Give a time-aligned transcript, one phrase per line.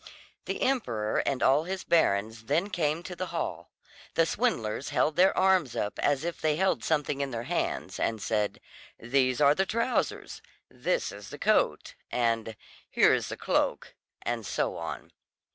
[0.45, 3.69] The emperor and all his barons then came to the hall;
[4.15, 8.19] the swindlers held their arms up as if they held something in their hands and
[8.19, 8.59] said:
[8.99, 10.41] "These are the trousers!"
[10.71, 12.55] "This is the coat!" and
[12.89, 13.93] "Here is the cloak!"
[14.23, 15.11] and so on.